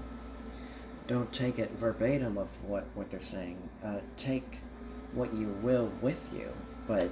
don't 1.07 1.31
take 1.33 1.59
it 1.59 1.71
verbatim 1.77 2.37
of 2.37 2.47
what 2.63 2.85
what 2.95 3.09
they're 3.09 3.21
saying. 3.21 3.57
Uh, 3.83 3.99
take 4.17 4.59
what 5.13 5.33
you 5.33 5.49
will 5.61 5.91
with 6.01 6.29
you, 6.33 6.51
but 6.87 7.11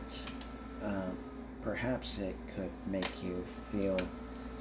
uh, 0.83 1.09
perhaps 1.61 2.19
it 2.19 2.35
could 2.55 2.71
make 2.87 3.23
you 3.23 3.43
feel 3.71 3.97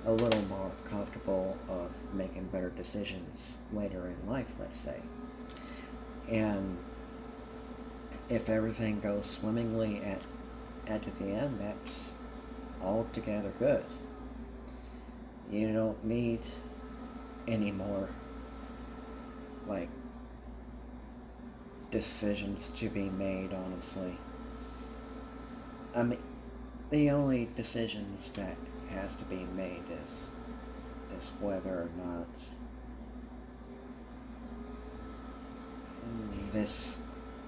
a 0.07 0.13
little 0.13 0.43
more 0.43 0.71
comfortable 0.91 1.57
of 1.69 1.91
making 2.13 2.47
better 2.47 2.71
decisions 2.71 3.57
later 3.73 4.07
in 4.09 4.31
life, 4.31 4.53
let's 4.59 4.79
say. 4.79 5.01
And 6.29 6.79
if 8.29 8.49
everything 8.49 9.01
goes 9.01 9.27
swimmingly 9.27 10.03
at 10.03 10.21
at 10.87 11.03
the 11.19 11.27
end, 11.27 11.59
that's 11.61 12.13
altogether 12.83 13.53
good. 13.59 13.85
You 15.51 15.73
don't 15.73 16.05
need 16.05 16.41
any 17.47 17.71
more 17.73 18.09
like 19.67 19.89
decisions 21.91 22.71
to 22.77 22.89
be 22.91 23.09
made, 23.09 23.55
honestly. 23.55 24.19
I 25.95 26.03
mean, 26.03 26.19
the 26.91 27.11
only 27.11 27.49
decisions 27.57 28.31
that 28.37 28.57
has 28.95 29.15
to 29.17 29.25
be 29.25 29.47
made 29.57 29.85
is 30.05 30.31
is 31.17 31.31
whether 31.41 31.71
or 31.71 31.89
not 31.97 32.27
this 36.53 36.97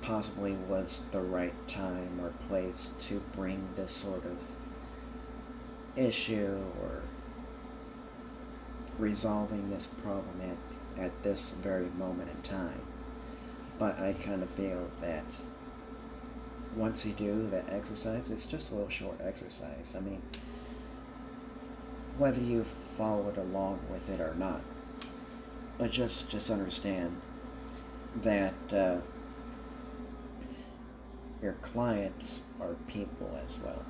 possibly 0.02 0.52
was 0.68 1.00
the 1.12 1.20
right 1.20 1.54
time 1.68 2.20
or 2.20 2.30
place 2.48 2.90
to 3.00 3.20
bring 3.34 3.66
this 3.76 3.92
sort 3.92 4.24
of 4.24 4.38
issue 5.96 6.58
or 6.82 7.02
resolving 8.98 9.70
this 9.70 9.86
problem 10.02 10.40
at, 10.42 11.04
at 11.04 11.22
this 11.22 11.54
very 11.62 11.88
moment 11.98 12.30
in 12.30 12.42
time. 12.42 12.80
But 13.78 13.98
I 13.98 14.14
kind 14.14 14.42
of 14.42 14.50
feel 14.50 14.88
that 15.00 15.24
once 16.74 17.04
you 17.04 17.12
do 17.12 17.48
that 17.50 17.68
exercise, 17.70 18.30
it's 18.30 18.46
just 18.46 18.70
a 18.70 18.74
little 18.74 18.90
short 18.90 19.18
exercise. 19.22 19.94
I 19.96 20.00
mean, 20.00 20.22
whether 22.18 22.40
you 22.40 22.64
followed 22.96 23.36
along 23.36 23.80
with 23.90 24.08
it 24.08 24.20
or 24.20 24.34
not, 24.34 24.60
but 25.78 25.90
just 25.90 26.28
just 26.28 26.50
understand 26.50 27.20
that 28.22 28.54
uh, 28.72 28.96
your 31.42 31.54
clients 31.62 32.42
are 32.60 32.74
people 32.88 33.38
as 33.44 33.58
well. 33.62 33.84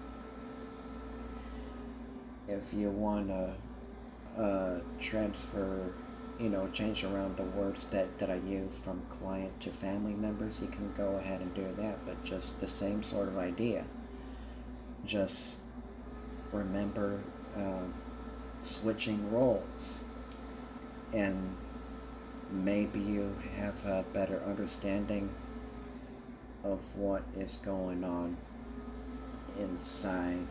If 2.49 2.73
you 2.73 2.91
want 2.91 3.29
to 3.29 4.43
uh, 4.43 4.81
transfer 5.01 5.93
you 6.39 6.51
know, 6.51 6.69
change 6.73 7.03
around 7.03 7.37
the 7.37 7.43
words 7.43 7.87
that, 7.91 8.19
that 8.19 8.31
I 8.31 8.37
use 8.37 8.77
from 8.85 9.01
client 9.21 9.59
to 9.63 9.71
family 9.71 10.13
members, 10.13 10.61
you 10.61 10.69
can 10.69 10.93
go 10.97 11.17
ahead 11.17 11.41
and 11.41 11.55
do 11.55 11.67
that, 11.79 12.05
but 12.05 12.23
just 12.25 12.61
the 12.61 12.69
same 12.69 13.03
sort 13.03 13.29
of 13.29 13.39
idea. 13.39 13.85
Just 15.07 15.57
remember 16.53 17.21
uh, 17.57 17.85
switching 18.67 19.31
roles, 19.31 20.01
and 21.13 21.57
maybe 22.51 22.99
you 23.01 23.35
have 23.57 23.85
a 23.87 24.05
better 24.13 24.43
understanding 24.47 25.31
of 26.65 26.81
what 26.95 27.23
is 27.39 27.59
going 27.63 28.03
on 28.05 28.37
inside 29.59 30.47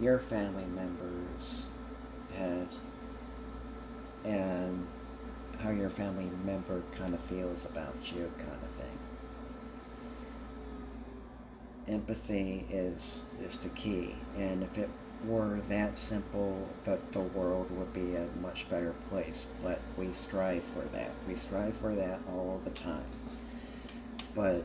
your 0.00 0.18
family 0.18 0.64
member's 0.74 1.66
head 2.36 2.68
and 4.24 4.86
how 5.60 5.70
your 5.70 5.90
family 5.90 6.30
member 6.44 6.82
kind 6.96 7.14
of 7.14 7.20
feels 7.20 7.64
about 7.64 7.96
you, 8.14 8.30
kind 8.38 8.50
of 8.50 8.70
thing. 8.76 8.98
Empathy 11.88 12.66
is 12.70 13.24
is 13.42 13.56
the 13.58 13.68
key, 13.70 14.14
and 14.36 14.62
if 14.62 14.76
it 14.76 14.90
were 15.24 15.60
that 15.68 15.98
simple, 15.98 16.68
that 16.84 17.12
the 17.12 17.20
world 17.20 17.70
would 17.76 17.92
be 17.92 18.14
a 18.14 18.26
much 18.40 18.68
better 18.70 18.94
place. 19.10 19.46
But 19.62 19.80
we 19.96 20.12
strive 20.12 20.62
for 20.74 20.84
that. 20.96 21.10
We 21.26 21.36
strive 21.36 21.76
for 21.76 21.94
that 21.94 22.20
all 22.28 22.60
the 22.64 22.70
time. 22.70 23.04
But 24.34 24.64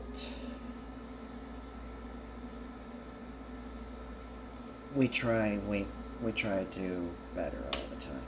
we 4.94 5.08
try 5.08 5.58
we 5.66 5.86
we 6.22 6.32
try 6.32 6.58
to 6.58 6.64
do 6.78 7.10
better 7.34 7.58
all 7.58 7.82
the 7.90 8.04
time 8.04 8.22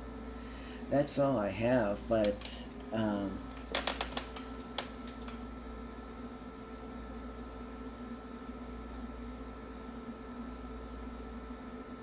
that's 0.90 1.18
all 1.18 1.38
I 1.38 1.48
have, 1.50 1.98
but 2.08 2.34
um, 2.92 3.30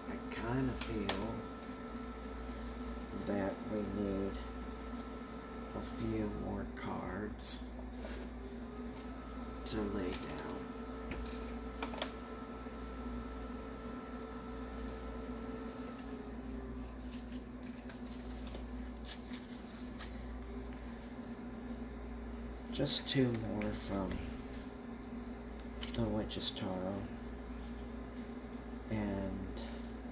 I 0.10 0.16
kind 0.34 0.67
of 0.67 0.67
feel 0.86 1.36
that, 3.28 3.54
we 3.72 3.80
need 4.02 4.32
a 5.76 5.82
few 6.00 6.32
more 6.46 6.66
cards 6.76 7.60
to 9.70 9.78
lay 9.98 10.12
down. 10.12 10.58
Just 22.72 23.10
two 23.10 23.34
more 23.52 23.72
from 23.88 24.10
the 25.96 26.04
Witch's 26.04 26.52
Tarot 26.56 27.02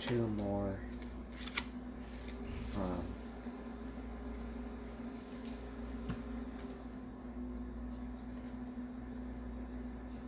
two 0.08 0.28
more 0.38 0.78
from 2.72 3.04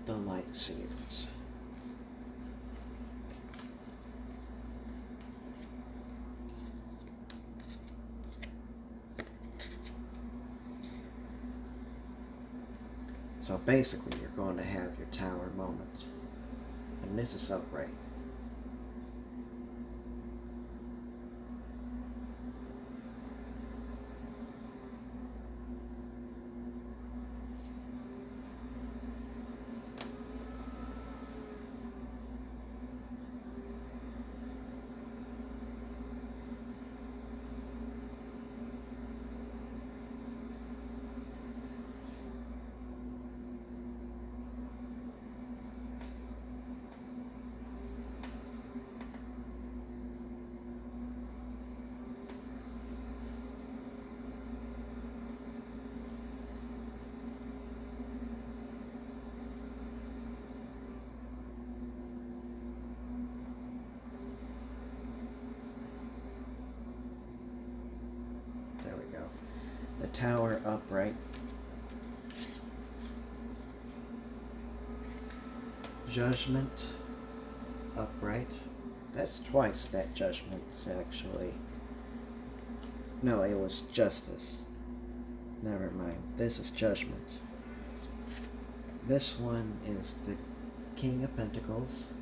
the 0.07 0.13
Light 0.13 0.45
Seers. 0.51 1.27
So 13.39 13.59
basically, 13.59 14.19
you're 14.19 14.29
going 14.31 14.57
to 14.57 14.63
have 14.63 14.97
your 14.97 15.07
tower 15.11 15.51
moment. 15.55 15.87
And 17.03 17.17
this 17.17 17.35
is 17.35 17.51
upright. 17.51 17.89
There 68.83 68.95
we 68.95 69.11
go. 69.11 69.23
The 69.99 70.07
tower 70.07 70.61
upright. 70.65 71.15
Judgment 76.09 76.85
upright. 77.97 78.49
That's 79.13 79.39
twice 79.39 79.85
that 79.85 80.13
judgment, 80.13 80.63
actually. 80.99 81.53
No, 83.21 83.41
it 83.41 83.55
was 83.57 83.81
justice. 83.91 84.61
Never 85.61 85.89
mind. 85.91 86.21
This 86.37 86.59
is 86.59 86.69
judgment. 86.69 87.27
This 89.07 89.39
one 89.39 89.79
is 89.85 90.15
the 90.23 90.35
King 90.95 91.23
of 91.23 91.35
Pentacles. 91.35 92.13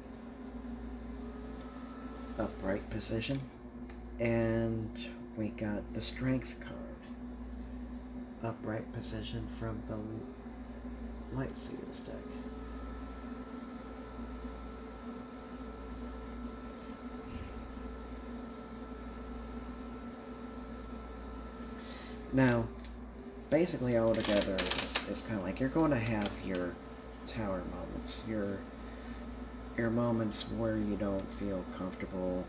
Upright 2.39 2.89
position. 2.89 3.39
And 4.19 4.89
we 5.37 5.49
got 5.49 5.93
the 5.93 6.01
Strength 6.01 6.59
card. 6.59 6.79
Upright 8.43 8.91
position 8.93 9.47
from 9.59 9.81
the 9.89 11.37
Light 11.37 11.57
Seer's 11.57 11.99
deck. 11.99 12.44
Now, 22.35 22.67
basically 23.49 23.95
all 23.95 24.13
together 24.13 24.55
is, 24.55 25.09
is 25.09 25.21
kind 25.21 25.39
of 25.39 25.45
like 25.45 25.61
you're 25.61 25.69
going 25.69 25.91
to 25.91 25.97
have 25.97 26.29
your 26.43 26.75
tower 27.27 27.63
moments, 27.73 28.23
your 28.27 28.59
your 29.77 29.89
moments 29.89 30.43
where 30.57 30.75
you 30.75 30.97
don't 30.97 31.31
feel 31.39 31.63
comfortable 31.77 32.45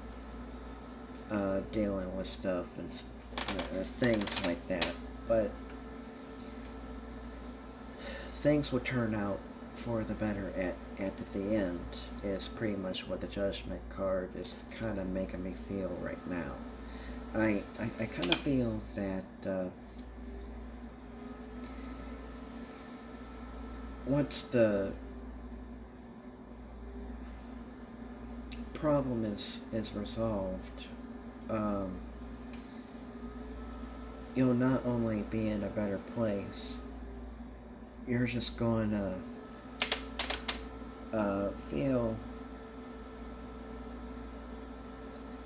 uh, 1.31 1.61
dealing 1.71 2.17
with 2.17 2.27
stuff 2.27 2.67
and 2.79 3.03
uh, 3.39 3.85
things 4.01 4.29
like 4.45 4.67
that. 4.67 4.91
But 5.29 5.53
things 8.43 8.73
will 8.73 8.81
turn 8.81 9.15
out 9.15 9.39
for 9.77 10.03
the 10.03 10.15
better 10.15 10.53
at, 10.57 10.75
at 10.99 11.33
the 11.33 11.55
end 11.55 11.79
is 12.25 12.49
pretty 12.49 12.77
much 12.77 13.07
what 13.07 13.21
the 13.21 13.29
judgment 13.29 13.83
card 13.89 14.31
is 14.35 14.57
kind 14.81 14.99
of 14.99 15.07
making 15.11 15.45
me 15.45 15.55
feel 15.69 15.97
right 16.03 16.29
now. 16.29 16.55
I, 17.35 17.63
I, 17.79 17.91
I 18.01 18.07
kind 18.07 18.33
of 18.33 18.41
feel 18.41 18.81
that 18.95 19.51
uh, 19.51 19.65
once 24.07 24.43
the 24.51 24.93
problem 28.75 29.25
is 29.25 29.63
is 29.73 29.95
resolved, 29.95 30.87
um, 31.51 31.91
you'll 34.35 34.55
not 34.55 34.85
only 34.87 35.23
be 35.23 35.49
in 35.49 35.65
a 35.65 35.69
better 35.69 35.99
place, 36.15 36.77
you're 38.07 38.27
just 38.27 38.57
going 38.57 38.91
to 38.91 39.15
uh, 41.17 41.51
feel 41.71 42.17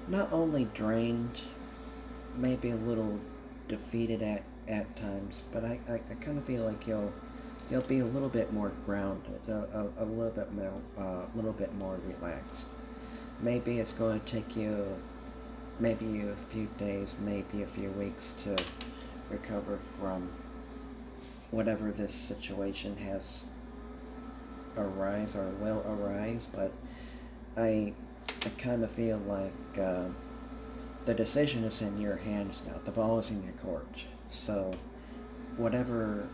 not 0.08 0.32
only 0.32 0.64
drained, 0.74 1.40
maybe 2.36 2.70
a 2.70 2.76
little 2.76 3.18
defeated 3.68 4.22
at, 4.22 4.42
at 4.68 4.96
times, 4.96 5.42
but 5.52 5.64
I, 5.64 5.78
I, 5.88 5.94
I 5.94 6.14
kind 6.20 6.38
of 6.38 6.44
feel 6.44 6.64
like 6.64 6.86
you'll 6.86 7.12
you'll 7.70 7.80
be 7.82 8.00
a 8.00 8.04
little 8.04 8.28
bit 8.28 8.52
more 8.52 8.72
grounded, 8.84 9.40
a, 9.48 9.52
a, 9.52 10.04
a 10.04 10.04
little 10.04 10.32
bit 10.32 10.52
more, 10.52 10.72
uh, 10.98 11.02
a 11.02 11.36
little 11.36 11.52
bit 11.52 11.72
more 11.76 11.98
relaxed. 12.04 12.66
Maybe 13.40 13.78
it's 13.78 13.92
going 13.92 14.20
to 14.20 14.26
take 14.26 14.56
you, 14.56 14.84
maybe 15.78 16.20
a 16.22 16.34
few 16.52 16.68
days, 16.78 17.14
maybe 17.20 17.62
a 17.62 17.66
few 17.66 17.90
weeks 17.90 18.34
to 18.44 18.56
recover 19.30 19.78
from 19.98 20.28
whatever 21.52 21.92
this 21.92 22.12
situation 22.12 22.96
has 22.96 23.44
arise 24.76 25.36
or 25.36 25.48
will 25.60 25.84
arise. 25.88 26.48
But 26.52 26.72
I, 27.56 27.92
I 28.44 28.48
kind 28.58 28.82
of 28.82 28.90
feel 28.90 29.18
like 29.18 29.78
uh, 29.78 30.08
the 31.06 31.14
decision 31.14 31.64
is 31.64 31.82
in 31.82 31.98
your 32.00 32.16
hands 32.16 32.62
now. 32.66 32.74
The 32.84 32.90
ball 32.90 33.18
is 33.18 33.30
in 33.30 33.42
your 33.42 33.54
court. 33.54 33.88
So, 34.28 34.72
whatever 35.56 36.28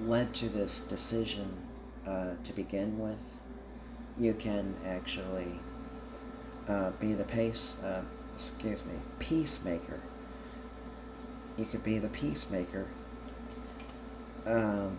led 0.00 0.34
to 0.34 0.48
this 0.48 0.80
decision 0.80 1.48
uh, 2.06 2.30
to 2.44 2.52
begin 2.54 2.98
with, 2.98 3.22
you 4.18 4.34
can 4.34 4.74
actually 4.86 5.58
uh, 6.68 6.90
be 7.00 7.12
the 7.12 7.24
pace, 7.24 7.74
uh, 7.84 8.02
excuse 8.34 8.84
me, 8.84 8.94
peacemaker. 9.18 10.00
You 11.56 11.64
could 11.66 11.84
be 11.84 11.98
the 11.98 12.08
peacemaker. 12.08 12.86
Um, 14.46 14.98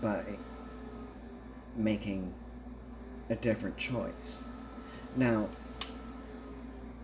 by 0.00 0.22
making 1.76 2.32
a 3.30 3.34
different 3.34 3.76
choice. 3.76 4.42
Now, 5.16 5.48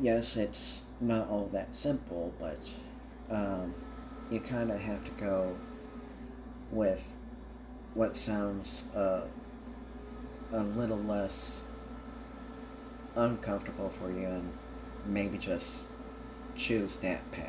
yes, 0.00 0.37
it's 0.37 0.82
not 1.00 1.28
all 1.28 1.48
that 1.52 1.74
simple, 1.74 2.32
but 2.38 2.58
um, 3.30 3.74
you 4.30 4.40
kind 4.40 4.70
of 4.70 4.80
have 4.80 5.04
to 5.04 5.11
go 5.12 5.56
with 6.70 7.06
what 7.94 8.16
sounds 8.16 8.84
uh, 8.94 9.22
a 10.52 10.62
little 10.62 10.98
less 10.98 11.64
uncomfortable 13.16 13.90
for 13.90 14.11
you 14.11 14.26
and 14.26 14.52
maybe 15.06 15.38
just 15.38 15.87
choose 16.56 16.96
that 16.96 17.30
path. 17.32 17.46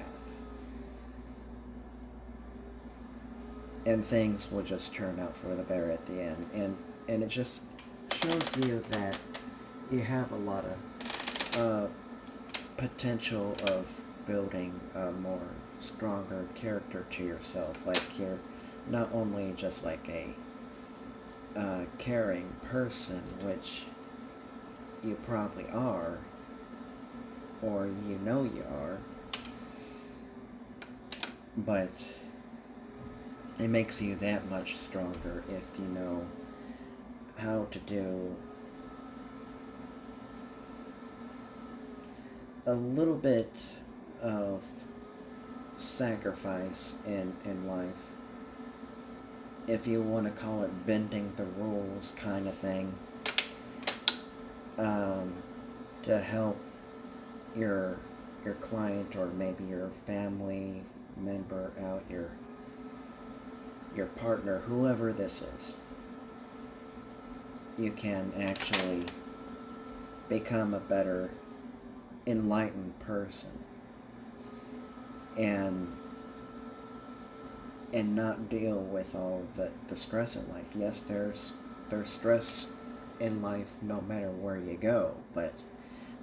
And 3.86 4.06
things 4.06 4.52
will 4.52 4.62
just 4.62 4.94
turn 4.94 5.20
out 5.20 5.36
for 5.38 5.56
the 5.56 5.64
better 5.64 5.90
at 5.92 6.06
the 6.06 6.22
end. 6.22 6.50
And, 6.54 6.78
and 7.08 7.24
it 7.24 7.30
just 7.30 7.62
shows 8.14 8.58
you 8.58 8.84
that 8.92 9.18
you 9.90 10.02
have 10.02 10.32
a 10.32 10.36
lot 10.36 10.66
of 10.66 11.58
uh, 11.58 11.88
potential 12.80 13.58
of 13.68 13.86
building 14.26 14.80
a 14.96 15.12
more 15.12 15.42
stronger 15.80 16.48
character 16.56 17.06
to 17.12 17.24
yourself. 17.24 17.76
Like 17.86 18.02
you're 18.18 18.40
not 18.88 19.10
only 19.14 19.54
just 19.58 19.84
like 19.84 20.08
a 20.08 21.60
uh, 21.60 21.82
caring 21.98 22.50
person, 22.72 23.22
which 23.44 23.84
you 25.04 25.18
probably 25.26 25.68
are, 25.74 26.18
or 27.62 27.88
you 28.08 28.18
know 28.24 28.44
you 28.44 28.64
are, 28.72 28.98
but 31.58 31.90
it 33.60 33.68
makes 33.68 34.02
you 34.02 34.16
that 34.18 34.50
much 34.50 34.78
stronger 34.78 35.44
if 35.50 35.64
you 35.78 35.86
know 35.88 36.26
how 37.36 37.68
to 37.72 37.80
do 37.80 38.34
a 42.70 42.76
little 42.76 43.16
bit 43.16 43.52
of 44.22 44.64
sacrifice 45.76 46.94
in, 47.08 47.34
in 47.44 47.68
life. 47.68 48.14
If 49.68 49.88
you 49.88 50.04
want 50.04 50.26
to 50.26 50.32
call 50.40 50.62
it 50.64 50.86
bending 50.86 51.34
the 51.36 51.46
rules 51.46 52.14
kind 52.16 52.48
of 52.48 52.56
thing. 52.56 52.94
Um, 54.78 55.34
to 56.04 56.20
help 56.22 56.58
your 57.56 57.98
your 58.46 58.54
client 58.56 59.16
or 59.18 59.28
maybe 59.28 59.66
your 59.66 59.90
family 60.06 60.82
member 61.18 61.72
out, 61.84 62.04
your 62.10 62.30
your 63.96 64.06
partner, 64.06 64.60
whoever 64.60 65.12
this 65.12 65.42
is, 65.56 65.76
you 67.78 67.92
can 67.92 68.32
actually 68.40 69.04
become 70.30 70.74
a 70.74 70.80
better 70.80 71.30
enlightened 72.30 73.00
person 73.00 73.50
and 75.38 75.96
and 77.92 78.16
not 78.16 78.50
deal 78.50 78.78
with 78.78 79.16
all 79.16 79.44
the, 79.56 79.72
the 79.88 79.96
stress 79.96 80.36
in 80.36 80.48
life. 80.50 80.68
Yes, 80.78 81.00
there's 81.02 81.54
there's 81.90 82.10
stress 82.10 82.68
in 83.20 83.42
life 83.42 83.68
no 83.82 84.02
matter 84.02 84.30
where 84.30 84.58
you 84.58 84.78
go, 84.78 85.16
but 85.34 85.54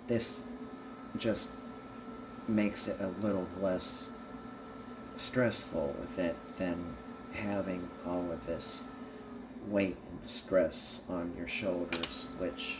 this 0.06 0.42
just 1.18 1.48
makes 2.46 2.86
it 2.86 2.96
a 3.00 3.08
little 3.26 3.46
less 3.60 4.10
stressful 5.16 5.94
with 6.00 6.18
it 6.18 6.36
than 6.58 6.96
having 7.32 7.88
all 8.06 8.30
of 8.30 8.46
this 8.46 8.82
weight 9.66 9.96
and 10.10 10.30
stress 10.30 11.00
on 11.08 11.34
your 11.36 11.48
shoulders, 11.48 12.28
which 12.38 12.76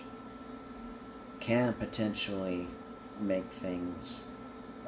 can 1.40 1.74
potentially 1.74 2.68
make 3.20 3.50
things 3.52 4.24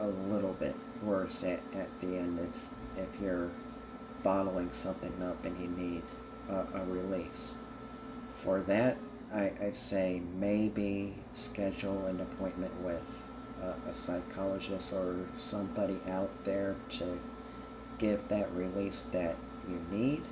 a 0.01 0.07
little 0.07 0.53
bit 0.55 0.75
worse 1.03 1.43
at, 1.45 1.61
at 1.75 1.97
the 1.99 2.07
end 2.07 2.39
if, 2.39 3.03
if 3.03 3.21
you're 3.21 3.51
bottling 4.23 4.71
something 4.73 5.13
up 5.23 5.45
and 5.45 5.59
you 5.61 5.69
need 5.69 6.03
a, 6.49 6.81
a 6.81 6.85
release. 6.87 7.55
For 8.35 8.61
that, 8.63 8.97
I, 9.35 9.53
I'd 9.63 9.75
say 9.75 10.23
maybe 10.39 11.15
schedule 11.33 12.07
an 12.07 12.21
appointment 12.21 12.73
with 12.83 13.31
a, 13.63 13.91
a 13.91 13.93
psychologist 13.93 14.93
or 14.93 15.17
somebody 15.37 16.01
out 16.09 16.31
there 16.45 16.77
to 16.91 17.19
give 17.99 18.27
that 18.29 18.53
release 18.55 19.03
that 19.13 19.37
you 19.69 19.81
need 19.91 20.23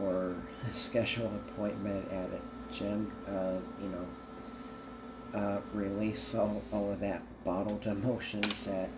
or 0.00 0.34
schedule 0.72 1.26
an 1.26 1.40
appointment 1.48 2.10
at 2.12 2.28
a 2.30 2.72
gym, 2.72 3.10
uh, 3.28 3.54
you 3.80 3.88
know, 3.88 4.06
uh, 5.36 5.58
release 5.74 6.34
all, 6.34 6.62
all 6.72 6.90
of 6.90 7.00
that 7.00 7.22
bottled 7.44 7.86
emotions 7.86 8.66
at, 8.66 8.88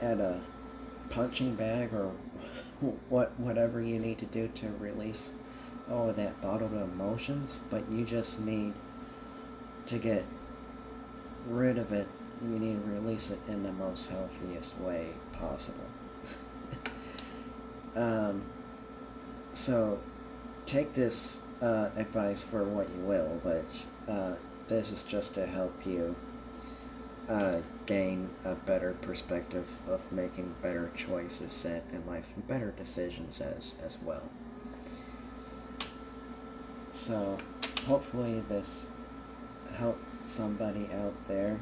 at 0.00 0.20
a 0.20 0.38
punching 1.10 1.54
bag 1.54 1.92
or 1.92 2.12
what 3.08 3.38
whatever 3.38 3.80
you 3.80 3.98
need 3.98 4.18
to 4.18 4.26
do 4.26 4.48
to 4.54 4.68
release 4.78 5.30
all 5.90 6.08
of 6.08 6.16
that 6.16 6.40
bottled 6.40 6.72
emotions, 6.72 7.60
but 7.70 7.88
you 7.90 8.04
just 8.04 8.40
need 8.40 8.72
to 9.86 9.98
get 9.98 10.24
rid 11.48 11.78
of 11.78 11.92
it. 11.92 12.08
You 12.42 12.58
need 12.58 12.82
to 12.84 12.90
release 12.90 13.30
it 13.30 13.38
in 13.48 13.62
the 13.62 13.72
most 13.72 14.10
healthiest 14.10 14.78
way 14.80 15.08
possible. 15.32 15.86
um, 17.96 18.42
so 19.52 19.98
take 20.66 20.92
this 20.92 21.40
uh, 21.62 21.88
advice 21.96 22.42
for 22.42 22.64
what 22.64 22.88
you 22.90 23.04
will, 23.04 23.40
but 23.42 23.64
uh, 24.12 24.34
this 24.68 24.90
is 24.90 25.02
just 25.02 25.34
to 25.34 25.46
help 25.46 25.86
you 25.86 26.14
uh, 27.28 27.58
gain 27.86 28.30
a 28.44 28.54
better 28.54 28.92
perspective 29.00 29.66
of 29.88 30.00
making 30.12 30.54
better 30.62 30.90
choices 30.94 31.64
in 31.64 32.04
life 32.06 32.28
and 32.34 32.46
better 32.46 32.72
decisions 32.72 33.40
as, 33.40 33.74
as 33.84 33.98
well. 34.02 34.22
So, 36.92 37.36
hopefully, 37.86 38.42
this 38.48 38.86
helped 39.76 40.04
somebody 40.26 40.88
out 40.94 41.14
there. 41.28 41.60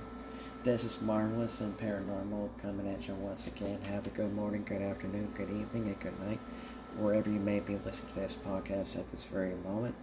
This 0.63 0.85
is 0.85 1.01
Marvelous 1.03 1.61
and 1.61 1.77
Paranormal 1.77 2.49
coming 2.63 2.89
at 2.89 3.07
you 3.07 3.15
once 3.15 3.47
again. 3.47 3.81
Have 3.83 4.07
a 4.07 4.11
good 4.11 4.35
morning, 4.35 4.65
good 4.65 4.81
afternoon, 4.81 5.33
good 5.35 5.51
evening, 5.51 5.89
and 5.89 6.01
good 6.01 6.19
night, 6.27 6.41
wherever 6.97 7.29
you 7.29 7.41
may 7.41 7.61
be 7.61 7.77
listening 7.85 8.15
to 8.15 8.21
this 8.21 8.37
podcast 8.47 8.97
at 8.99 9.11
this 9.11 9.25
very 9.25 9.55
moment, 9.57 9.95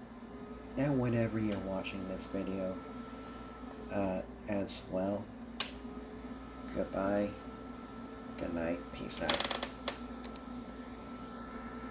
and 0.77 0.99
whenever 0.99 1.39
you're 1.39 1.57
watching 1.59 2.07
this 2.09 2.25
video 2.25 2.75
uh, 3.93 4.21
as 4.49 4.83
well. 4.91 5.23
Goodbye, 6.75 7.29
good 8.37 8.53
night, 8.53 8.79
peace 8.93 9.21
out. 9.21 9.70